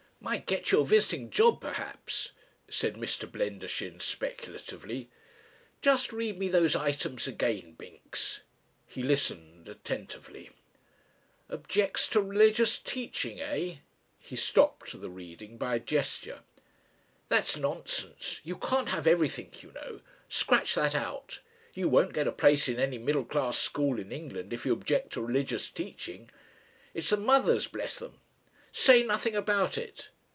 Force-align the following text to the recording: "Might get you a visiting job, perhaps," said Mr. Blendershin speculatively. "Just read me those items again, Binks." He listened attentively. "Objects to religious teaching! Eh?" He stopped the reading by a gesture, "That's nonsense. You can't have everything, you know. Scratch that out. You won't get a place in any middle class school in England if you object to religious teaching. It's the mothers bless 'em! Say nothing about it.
"Might 0.23 0.45
get 0.45 0.71
you 0.71 0.81
a 0.81 0.85
visiting 0.85 1.31
job, 1.31 1.59
perhaps," 1.61 2.29
said 2.69 2.93
Mr. 2.93 3.27
Blendershin 3.29 3.99
speculatively. 3.99 5.09
"Just 5.81 6.13
read 6.13 6.37
me 6.37 6.47
those 6.47 6.75
items 6.75 7.25
again, 7.27 7.71
Binks." 7.73 8.41
He 8.85 9.01
listened 9.01 9.67
attentively. 9.67 10.51
"Objects 11.49 12.07
to 12.09 12.21
religious 12.21 12.77
teaching! 12.77 13.41
Eh?" 13.41 13.77
He 14.19 14.35
stopped 14.35 15.01
the 15.01 15.09
reading 15.09 15.57
by 15.57 15.73
a 15.77 15.79
gesture, 15.79 16.41
"That's 17.29 17.57
nonsense. 17.57 18.41
You 18.43 18.59
can't 18.59 18.89
have 18.89 19.07
everything, 19.07 19.51
you 19.61 19.71
know. 19.71 20.01
Scratch 20.29 20.75
that 20.75 20.93
out. 20.93 21.39
You 21.73 21.89
won't 21.89 22.13
get 22.13 22.27
a 22.27 22.31
place 22.31 22.69
in 22.69 22.79
any 22.79 22.99
middle 22.99 23.25
class 23.25 23.57
school 23.57 23.97
in 23.99 24.11
England 24.11 24.53
if 24.53 24.67
you 24.67 24.73
object 24.73 25.13
to 25.13 25.21
religious 25.25 25.67
teaching. 25.71 26.29
It's 26.93 27.09
the 27.09 27.17
mothers 27.17 27.65
bless 27.67 27.99
'em! 28.03 28.19
Say 28.73 29.03
nothing 29.03 29.35
about 29.35 29.77
it. 29.77 30.11